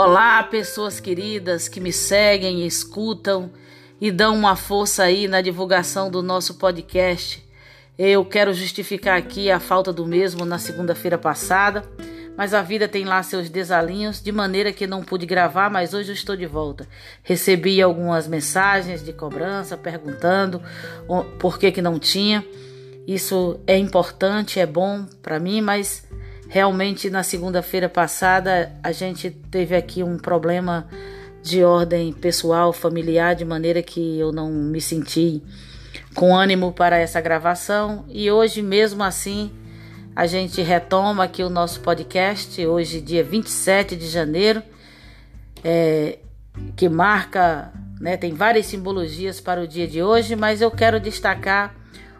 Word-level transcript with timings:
Olá, 0.00 0.44
pessoas 0.44 1.00
queridas 1.00 1.66
que 1.66 1.80
me 1.80 1.92
seguem, 1.92 2.64
escutam 2.64 3.50
e 4.00 4.12
dão 4.12 4.36
uma 4.36 4.54
força 4.54 5.02
aí 5.02 5.26
na 5.26 5.40
divulgação 5.40 6.08
do 6.08 6.22
nosso 6.22 6.54
podcast. 6.54 7.44
Eu 7.98 8.24
quero 8.24 8.54
justificar 8.54 9.18
aqui 9.18 9.50
a 9.50 9.58
falta 9.58 9.92
do 9.92 10.06
mesmo 10.06 10.44
na 10.44 10.56
segunda-feira 10.56 11.18
passada, 11.18 11.82
mas 12.36 12.54
a 12.54 12.62
vida 12.62 12.86
tem 12.86 13.04
lá 13.04 13.20
seus 13.24 13.50
desalinhos, 13.50 14.22
de 14.22 14.30
maneira 14.30 14.72
que 14.72 14.86
não 14.86 15.02
pude 15.02 15.26
gravar, 15.26 15.68
mas 15.68 15.92
hoje 15.92 16.10
eu 16.10 16.14
estou 16.14 16.36
de 16.36 16.46
volta. 16.46 16.86
Recebi 17.24 17.82
algumas 17.82 18.28
mensagens 18.28 19.04
de 19.04 19.12
cobrança 19.12 19.76
perguntando 19.76 20.62
por 21.40 21.58
que 21.58 21.72
que 21.72 21.82
não 21.82 21.98
tinha. 21.98 22.46
Isso 23.04 23.58
é 23.66 23.76
importante, 23.76 24.60
é 24.60 24.66
bom 24.66 25.06
para 25.20 25.40
mim, 25.40 25.60
mas 25.60 26.06
realmente 26.48 27.10
na 27.10 27.22
segunda-feira 27.22 27.88
passada 27.88 28.72
a 28.82 28.90
gente 28.90 29.30
teve 29.30 29.76
aqui 29.76 30.02
um 30.02 30.16
problema 30.16 30.88
de 31.42 31.62
ordem 31.62 32.12
pessoal, 32.12 32.72
familiar, 32.72 33.34
de 33.34 33.44
maneira 33.44 33.82
que 33.82 34.18
eu 34.18 34.32
não 34.32 34.50
me 34.50 34.80
senti 34.80 35.42
com 36.14 36.34
ânimo 36.34 36.72
para 36.72 36.98
essa 36.98 37.20
gravação. 37.20 38.04
E 38.08 38.30
hoje 38.30 38.62
mesmo 38.62 39.04
assim 39.04 39.50
a 40.16 40.26
gente 40.26 40.60
retoma 40.62 41.24
aqui 41.24 41.42
o 41.42 41.50
nosso 41.50 41.80
podcast, 41.80 42.66
hoje 42.66 43.00
dia 43.00 43.22
27 43.22 43.94
de 43.94 44.08
janeiro, 44.08 44.62
é, 45.62 46.18
que 46.74 46.88
marca, 46.88 47.72
né, 48.00 48.16
tem 48.16 48.34
várias 48.34 48.66
simbologias 48.66 49.40
para 49.40 49.60
o 49.60 49.68
dia 49.68 49.86
de 49.86 50.02
hoje, 50.02 50.34
mas 50.34 50.60
eu 50.60 50.70
quero 50.72 50.98
destacar 50.98 51.74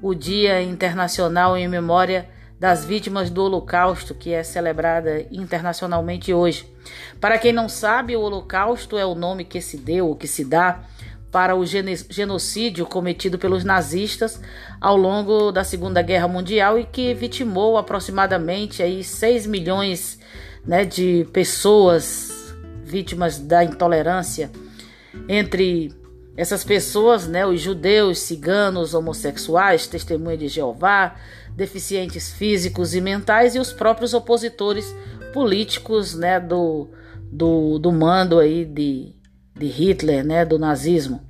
o 0.00 0.14
Dia 0.14 0.62
Internacional 0.62 1.56
em 1.56 1.66
Memória 1.66 2.28
das 2.60 2.84
Vítimas 2.84 3.30
do 3.30 3.42
Holocausto, 3.42 4.14
que 4.14 4.34
é 4.34 4.42
celebrada 4.42 5.26
internacionalmente 5.32 6.34
hoje. 6.34 6.70
Para 7.18 7.38
quem 7.38 7.54
não 7.54 7.70
sabe, 7.70 8.14
o 8.14 8.20
Holocausto 8.20 8.98
é 8.98 9.06
o 9.06 9.14
nome 9.14 9.46
que 9.46 9.62
se 9.62 9.78
deu, 9.78 10.14
que 10.14 10.28
se 10.28 10.44
dá 10.44 10.84
para 11.32 11.56
o 11.56 11.64
genocídio 11.64 12.84
cometido 12.84 13.38
pelos 13.38 13.64
nazistas 13.64 14.40
ao 14.78 14.94
longo 14.96 15.50
da 15.50 15.64
Segunda 15.64 16.02
Guerra 16.02 16.28
Mundial 16.28 16.78
e 16.78 16.84
que 16.84 17.14
vitimou 17.14 17.78
aproximadamente 17.78 18.82
aí 18.82 19.02
6 19.02 19.46
milhões 19.46 20.18
né, 20.66 20.84
de 20.84 21.26
pessoas 21.32 22.54
vítimas 22.84 23.38
da 23.38 23.64
intolerância 23.64 24.50
entre 25.28 25.94
essas 26.40 26.64
pessoas, 26.64 27.28
né, 27.28 27.44
os 27.46 27.60
judeus, 27.60 28.20
ciganos, 28.20 28.94
homossexuais, 28.94 29.86
testemunha 29.86 30.38
de 30.38 30.48
Jeová, 30.48 31.14
deficientes 31.54 32.32
físicos 32.32 32.94
e 32.94 33.00
mentais 33.02 33.54
e 33.54 33.58
os 33.58 33.74
próprios 33.74 34.14
opositores 34.14 34.96
políticos, 35.34 36.14
né, 36.14 36.40
do, 36.40 36.88
do, 37.30 37.78
do 37.78 37.92
mando 37.92 38.38
aí 38.38 38.64
de, 38.64 39.14
de 39.54 39.66
Hitler, 39.66 40.24
né, 40.24 40.46
do 40.46 40.58
nazismo. 40.58 41.20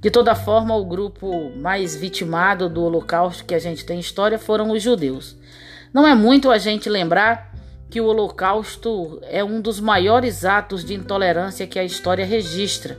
De 0.00 0.10
toda 0.10 0.34
forma, 0.34 0.74
o 0.74 0.86
grupo 0.86 1.50
mais 1.58 1.94
vitimado 1.94 2.70
do 2.70 2.84
Holocausto 2.84 3.44
que 3.44 3.54
a 3.54 3.58
gente 3.58 3.84
tem 3.84 4.00
história 4.00 4.38
foram 4.38 4.70
os 4.70 4.82
judeus. 4.82 5.36
Não 5.92 6.06
é 6.06 6.14
muito 6.14 6.50
a 6.50 6.56
gente 6.56 6.88
lembrar 6.88 7.52
que 7.90 8.00
o 8.00 8.06
Holocausto 8.06 9.20
é 9.24 9.44
um 9.44 9.60
dos 9.60 9.78
maiores 9.78 10.46
atos 10.46 10.82
de 10.86 10.94
intolerância 10.94 11.66
que 11.66 11.78
a 11.78 11.84
história 11.84 12.24
registra. 12.24 12.98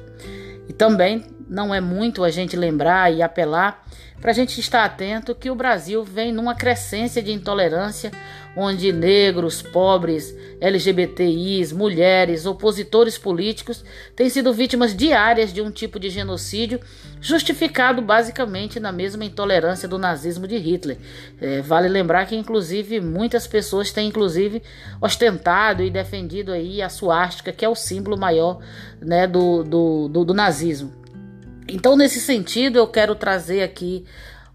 E 0.68 0.74
também 0.74 1.39
não 1.50 1.74
é 1.74 1.82
muito 1.82 2.24
a 2.24 2.30
gente 2.30 2.56
lembrar 2.56 3.12
e 3.12 3.22
apelar 3.22 3.84
para 4.22 4.32
a 4.32 4.34
gente 4.34 4.60
estar 4.60 4.84
atento 4.84 5.34
que 5.34 5.50
o 5.50 5.56
Brasil 5.56 6.04
vem 6.04 6.32
numa 6.32 6.54
crescência 6.54 7.24
de 7.24 7.32
intolerância, 7.32 8.12
onde 8.56 8.92
negros, 8.92 9.62
pobres, 9.62 10.36
LGBTIs, 10.60 11.72
mulheres, 11.72 12.46
opositores 12.46 13.18
políticos 13.18 13.84
têm 14.16 14.30
sido 14.30 14.52
vítimas 14.52 14.94
diárias 14.94 15.54
de 15.54 15.62
um 15.62 15.72
tipo 15.72 15.98
de 16.00 16.10
genocídio 16.10 16.82
justificado 17.22 18.02
basicamente 18.02 18.80
na 18.80 18.92
mesma 18.92 19.24
intolerância 19.24 19.88
do 19.88 19.98
nazismo 19.98 20.48
de 20.48 20.58
Hitler. 20.58 20.98
É, 21.40 21.62
vale 21.62 21.88
lembrar 21.88 22.26
que, 22.26 22.36
inclusive, 22.36 23.00
muitas 23.00 23.48
pessoas 23.48 23.92
têm, 23.92 24.10
inclusive, 24.10 24.62
ostentado 25.00 25.82
e 25.82 25.90
defendido 25.90 26.52
aí 26.52 26.82
a 26.82 26.90
suástica, 26.90 27.54
que 27.54 27.64
é 27.64 27.70
o 27.70 27.76
símbolo 27.76 28.18
maior 28.18 28.60
né, 29.00 29.26
do, 29.26 29.64
do, 29.64 30.08
do, 30.10 30.26
do 30.26 30.34
nazismo. 30.34 30.99
Então, 31.72 31.96
nesse 31.96 32.20
sentido, 32.20 32.78
eu 32.78 32.88
quero 32.88 33.14
trazer 33.16 33.62
aqui, 33.62 34.06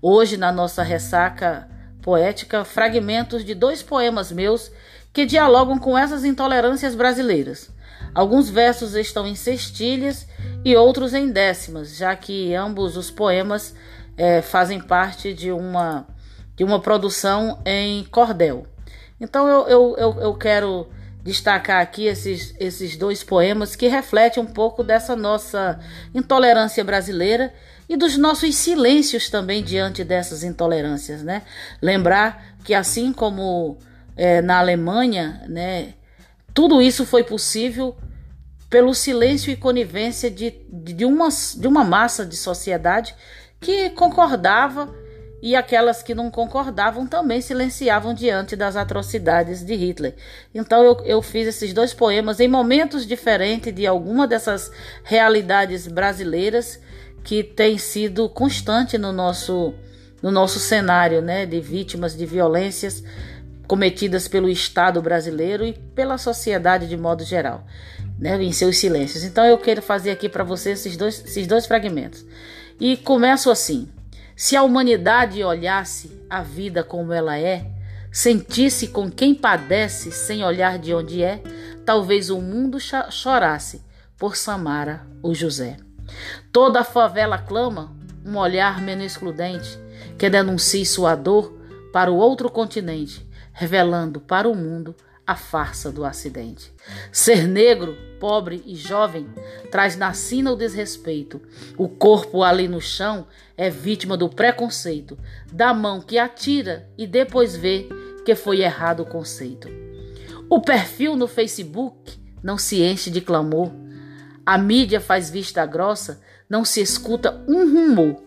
hoje, 0.02 0.36
na 0.36 0.50
nossa 0.50 0.82
ressaca 0.82 1.68
poética, 2.02 2.64
fragmentos 2.64 3.44
de 3.44 3.54
dois 3.54 3.82
poemas 3.82 4.30
meus 4.32 4.70
que 5.12 5.24
dialogam 5.24 5.78
com 5.78 5.96
essas 5.96 6.24
intolerâncias 6.24 6.94
brasileiras. 6.94 7.70
Alguns 8.14 8.50
versos 8.50 8.94
estão 8.94 9.26
em 9.26 9.34
sextilhas 9.34 10.26
e 10.64 10.76
outros 10.76 11.14
em 11.14 11.30
décimas, 11.30 11.96
já 11.96 12.14
que 12.14 12.54
ambos 12.54 12.96
os 12.96 13.10
poemas 13.10 13.74
é, 14.16 14.42
fazem 14.42 14.80
parte 14.80 15.32
de 15.32 15.50
uma, 15.50 16.06
de 16.56 16.64
uma 16.64 16.80
produção 16.80 17.60
em 17.64 18.04
cordel. 18.04 18.66
Então 19.20 19.48
eu, 19.48 19.68
eu, 19.68 19.96
eu, 19.96 20.20
eu 20.20 20.34
quero 20.34 20.88
destacar 21.24 21.80
aqui 21.80 22.04
esses, 22.04 22.54
esses 22.60 22.96
dois 22.96 23.24
poemas 23.24 23.74
que 23.74 23.88
refletem 23.88 24.42
um 24.42 24.46
pouco 24.46 24.84
dessa 24.84 25.16
nossa 25.16 25.80
intolerância 26.14 26.84
brasileira 26.84 27.52
e 27.88 27.96
dos 27.96 28.18
nossos 28.18 28.54
silêncios 28.54 29.30
também 29.30 29.64
diante 29.64 30.04
dessas 30.04 30.44
intolerâncias, 30.44 31.22
né? 31.22 31.42
Lembrar 31.80 32.56
que 32.62 32.74
assim 32.74 33.10
como 33.10 33.78
é, 34.14 34.42
na 34.42 34.58
Alemanha, 34.58 35.42
né, 35.48 35.94
tudo 36.52 36.80
isso 36.80 37.06
foi 37.06 37.24
possível 37.24 37.96
pelo 38.68 38.94
silêncio 38.94 39.50
e 39.50 39.56
conivência 39.56 40.30
de, 40.30 40.54
de, 40.68 41.06
uma, 41.06 41.28
de 41.56 41.66
uma 41.66 41.84
massa 41.84 42.26
de 42.26 42.36
sociedade 42.36 43.14
que 43.60 43.88
concordava 43.90 44.94
e 45.44 45.54
aquelas 45.54 46.02
que 46.02 46.14
não 46.14 46.30
concordavam 46.30 47.06
também 47.06 47.38
silenciavam 47.38 48.14
diante 48.14 48.56
das 48.56 48.76
atrocidades 48.76 49.62
de 49.62 49.74
Hitler. 49.74 50.14
Então 50.54 50.82
eu, 50.82 50.96
eu 51.04 51.20
fiz 51.20 51.46
esses 51.46 51.74
dois 51.74 51.92
poemas 51.92 52.40
em 52.40 52.48
momentos 52.48 53.06
diferentes 53.06 53.74
de 53.74 53.86
alguma 53.86 54.26
dessas 54.26 54.72
realidades 55.02 55.86
brasileiras 55.86 56.80
que 57.22 57.42
tem 57.42 57.76
sido 57.76 58.26
constante 58.26 58.96
no 58.96 59.12
nosso, 59.12 59.74
no 60.22 60.30
nosso 60.30 60.58
cenário 60.58 61.20
né, 61.20 61.44
de 61.44 61.60
vítimas 61.60 62.16
de 62.16 62.24
violências 62.24 63.04
cometidas 63.66 64.26
pelo 64.26 64.48
Estado 64.48 65.02
brasileiro 65.02 65.62
e 65.62 65.74
pela 65.74 66.16
sociedade 66.16 66.88
de 66.88 66.96
modo 66.96 67.22
geral, 67.22 67.66
né, 68.18 68.42
em 68.42 68.52
seus 68.52 68.78
silêncios. 68.78 69.24
Então 69.24 69.44
eu 69.44 69.58
quero 69.58 69.82
fazer 69.82 70.10
aqui 70.10 70.26
para 70.26 70.42
você 70.42 70.70
esses 70.70 70.96
dois, 70.96 71.22
esses 71.22 71.46
dois 71.46 71.66
fragmentos. 71.66 72.24
E 72.80 72.96
começo 72.96 73.50
assim. 73.50 73.90
Se 74.36 74.56
a 74.56 74.62
humanidade 74.62 75.44
olhasse 75.44 76.20
a 76.28 76.42
vida 76.42 76.82
como 76.82 77.12
ela 77.12 77.38
é, 77.38 77.70
sentisse 78.10 78.88
com 78.88 79.10
quem 79.10 79.34
padece 79.34 80.10
sem 80.10 80.44
olhar 80.44 80.78
de 80.78 80.92
onde 80.92 81.22
é, 81.22 81.42
talvez 81.84 82.30
o 82.30 82.40
mundo 82.40 82.78
chorasse 83.10 83.82
por 84.18 84.36
Samara 84.36 85.06
ou 85.22 85.34
José. 85.34 85.76
Toda 86.52 86.80
a 86.80 86.84
favela 86.84 87.38
clama 87.38 87.94
um 88.24 88.36
olhar 88.36 88.80
menos 88.80 89.04
excludente 89.04 89.78
que 90.18 90.30
denuncie 90.30 90.84
sua 90.84 91.14
dor 91.14 91.52
para 91.92 92.10
o 92.10 92.16
outro 92.16 92.50
continente, 92.50 93.28
revelando 93.52 94.20
para 94.20 94.48
o 94.48 94.54
mundo 94.54 94.96
a 95.26 95.34
farsa 95.34 95.90
do 95.90 96.04
acidente. 96.04 96.72
Ser 97.10 97.46
negro, 97.48 97.96
pobre 98.20 98.62
e 98.66 98.74
jovem 98.74 99.26
traz 99.70 99.96
na 99.96 100.12
sina 100.12 100.52
o 100.52 100.56
desrespeito. 100.56 101.40
O 101.76 101.88
corpo 101.88 102.42
ali 102.42 102.68
no 102.68 102.80
chão 102.80 103.26
é 103.56 103.70
vítima 103.70 104.16
do 104.16 104.28
preconceito, 104.28 105.18
da 105.52 105.72
mão 105.72 106.00
que 106.00 106.18
atira 106.18 106.88
e 106.98 107.06
depois 107.06 107.56
vê 107.56 107.88
que 108.24 108.34
foi 108.34 108.60
errado 108.60 109.00
o 109.00 109.06
conceito. 109.06 109.68
O 110.48 110.60
perfil 110.60 111.16
no 111.16 111.26
Facebook 111.26 112.18
não 112.42 112.58
se 112.58 112.82
enche 112.82 113.10
de 113.10 113.20
clamor. 113.20 113.70
A 114.44 114.58
mídia 114.58 115.00
faz 115.00 115.30
vista 115.30 115.64
grossa, 115.64 116.20
não 116.48 116.64
se 116.64 116.80
escuta 116.80 117.42
um 117.48 117.72
rumor. 117.72 118.22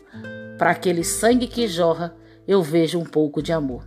Para 0.57 0.72
aquele 0.72 1.04
sangue 1.04 1.45
que 1.45 1.68
jorra, 1.68 2.16
eu 2.48 2.63
vejo 2.63 2.98
um 2.98 3.06
pouco 3.06 3.42
de 3.44 3.54
amor. 3.54 3.86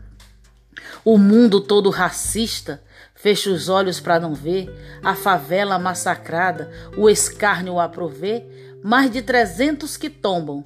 O 1.05 1.19
mundo 1.19 1.61
todo 1.61 1.90
racista 1.90 2.81
fecha 3.14 3.50
os 3.50 3.69
olhos 3.69 4.00
para 4.00 4.19
não 4.19 4.35
ver 4.35 4.69
a 5.02 5.14
favela 5.14 5.79
massacrada, 5.79 6.70
o 6.97 7.08
escárnio 7.08 7.79
a 7.79 7.88
prover, 7.88 8.79
mais 8.82 9.11
de 9.11 9.23
trezentos 9.23 9.97
que 9.97 10.08
tombam 10.08 10.64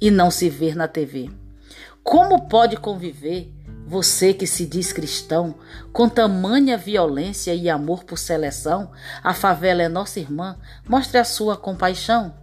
e 0.00 0.10
não 0.10 0.30
se 0.30 0.48
ver 0.48 0.74
na 0.74 0.88
TV. 0.88 1.30
Como 2.02 2.48
pode 2.48 2.76
conviver 2.76 3.52
você 3.86 4.32
que 4.32 4.46
se 4.46 4.64
diz 4.66 4.92
cristão 4.92 5.56
com 5.92 6.08
tamanha 6.08 6.78
violência 6.78 7.54
e 7.54 7.68
amor 7.68 8.04
por 8.04 8.18
seleção? 8.18 8.90
A 9.22 9.34
favela 9.34 9.82
é 9.82 9.88
nossa 9.88 10.20
irmã, 10.20 10.56
mostre 10.88 11.18
a 11.18 11.24
sua 11.24 11.56
compaixão. 11.56 12.34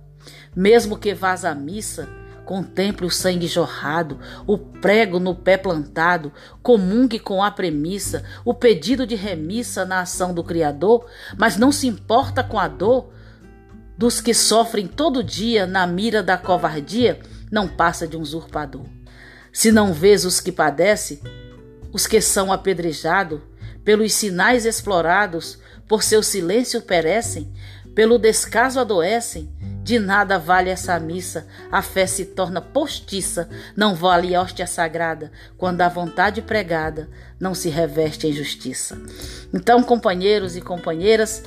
Mesmo 0.55 0.97
que 0.97 1.13
vás 1.13 1.45
à 1.45 1.55
missa, 1.55 2.09
Contemple 2.47 3.05
o 3.05 3.11
sangue 3.11 3.45
jorrado, 3.45 4.21
o 4.47 4.57
prego 4.57 5.19
no 5.19 5.35
pé 5.35 5.57
plantado, 5.57 6.31
comungue 6.63 7.19
com 7.19 7.43
a 7.43 7.51
premissa, 7.51 8.23
o 8.45 8.53
pedido 8.53 9.05
de 9.05 9.15
remissa 9.15 9.83
na 9.83 9.99
ação 9.99 10.33
do 10.33 10.41
Criador, 10.41 11.05
mas 11.37 11.57
não 11.57 11.73
se 11.73 11.87
importa 11.87 12.41
com 12.45 12.57
a 12.57 12.69
dor 12.69 13.09
dos 13.97 14.21
que 14.21 14.33
sofrem 14.33 14.87
todo 14.87 15.21
dia 15.21 15.67
na 15.67 15.85
mira 15.85 16.23
da 16.23 16.37
covardia, 16.37 17.19
não 17.51 17.67
passa 17.67 18.07
de 18.07 18.15
um 18.15 18.21
usurpador. 18.21 18.85
Se 19.51 19.69
não 19.69 19.91
vês 19.91 20.23
os 20.23 20.39
que 20.39 20.53
padecem, 20.53 21.19
os 21.91 22.07
que 22.07 22.21
são 22.21 22.49
apedrejados, 22.49 23.41
pelos 23.83 24.13
sinais 24.13 24.65
explorados, 24.65 25.59
por 25.85 26.01
seu 26.01 26.23
silêncio 26.23 26.81
perecem, 26.81 27.51
pelo 27.93 28.17
descaso 28.17 28.79
adoecem, 28.79 29.51
de 29.87 29.99
nada 29.99 30.37
vale 30.37 30.69
essa 30.69 30.99
missa, 30.99 31.47
a 31.71 31.81
fé 31.81 32.05
se 32.05 32.25
torna 32.25 32.59
postiça, 32.59 33.47
não 33.73 33.95
vale 33.95 34.35
a 34.35 34.41
hóstia 34.41 34.67
sagrada, 34.67 35.31
quando 35.57 35.79
a 35.79 35.87
vontade 35.87 36.41
pregada 36.41 37.07
não 37.39 37.55
se 37.55 37.69
reveste 37.69 38.27
em 38.27 38.33
justiça. 38.33 39.01
Então, 39.53 39.81
companheiros 39.81 40.57
e 40.57 40.61
companheiras, 40.61 41.41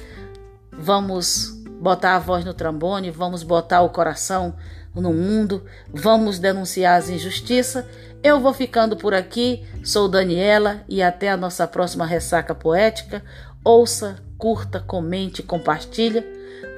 vamos 0.72 1.50
botar 1.82 2.16
a 2.16 2.18
voz 2.18 2.42
no 2.42 2.54
trombone, 2.54 3.10
vamos 3.10 3.42
botar 3.42 3.82
o 3.82 3.90
coração 3.90 4.56
no 4.94 5.12
mundo, 5.12 5.62
vamos 5.92 6.38
denunciar 6.38 6.98
as 6.98 7.10
injustiças. 7.10 7.84
Eu 8.22 8.40
vou 8.40 8.54
ficando 8.54 8.96
por 8.96 9.12
aqui, 9.12 9.62
sou 9.84 10.08
Daniela 10.08 10.82
e 10.88 11.02
até 11.02 11.28
a 11.28 11.36
nossa 11.36 11.68
próxima 11.68 12.06
ressaca 12.06 12.54
poética. 12.54 13.22
Ouça, 13.62 14.16
curta, 14.38 14.80
comente, 14.80 15.42
compartilha. 15.42 16.24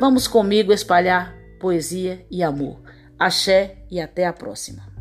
Vamos 0.00 0.26
comigo 0.26 0.72
espalhar 0.72 1.40
poesia 1.62 2.26
e 2.28 2.42
amor. 2.42 2.82
Axé 3.16 3.84
e 3.88 4.00
até 4.00 4.26
a 4.26 4.32
próxima. 4.32 4.91